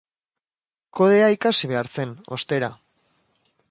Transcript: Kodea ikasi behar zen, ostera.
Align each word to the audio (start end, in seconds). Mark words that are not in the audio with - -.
Kodea 0.99 1.29
ikasi 1.35 1.71
behar 1.75 1.93
zen, 1.99 2.17
ostera. 2.39 2.75